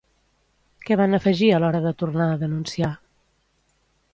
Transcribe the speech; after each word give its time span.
Què 0.87 0.95
van 1.01 1.17
afegir 1.17 1.49
a 1.51 1.59
l'hora 1.63 1.81
de 1.85 1.91
tornar 1.99 2.31
a 2.33 2.41
denunciar? 2.45 2.93